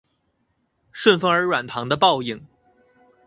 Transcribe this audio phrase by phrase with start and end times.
[0.91, 2.47] 順風耳軟糖的報應